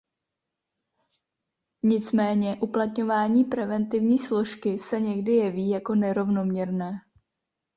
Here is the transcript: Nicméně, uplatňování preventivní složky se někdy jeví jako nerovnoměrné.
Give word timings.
Nicméně, 1.83 2.55
uplatňování 2.61 3.43
preventivní 3.43 4.17
složky 4.19 4.77
se 4.77 4.99
někdy 4.99 5.31
jeví 5.31 5.69
jako 5.69 5.95
nerovnoměrné. 5.95 6.91